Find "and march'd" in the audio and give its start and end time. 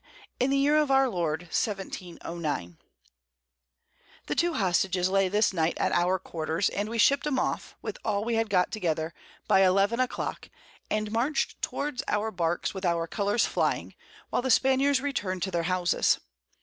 10.89-11.61